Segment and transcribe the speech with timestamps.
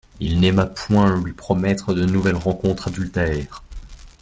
[0.19, 3.61] Il n'aima point lui promettre de nouvelles rencontres adultères.